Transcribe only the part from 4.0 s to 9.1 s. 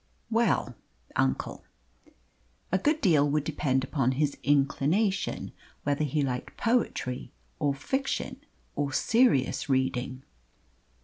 his inclination whether he liked poetry or fiction, or